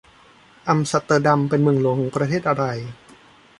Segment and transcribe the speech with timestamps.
[0.67, 2.63] อัมสเตอร์ดัมเป็นเมืองหลวงของประเทศอะไร